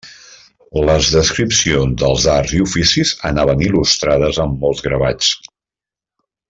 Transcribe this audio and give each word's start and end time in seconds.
Les 0.89 1.09
descripcions 1.15 1.99
dels 2.03 2.25
arts 2.37 2.55
i 2.61 2.63
oficis 2.67 3.13
anaven 3.33 3.61
il·lustrades 3.69 4.43
amb 4.47 4.59
molts 4.67 4.87
gravats. 4.89 5.35